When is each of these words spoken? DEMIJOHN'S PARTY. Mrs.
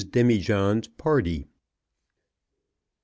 DEMIJOHN'S 0.03 0.87
PARTY. 0.97 1.41
Mrs. 1.47 1.47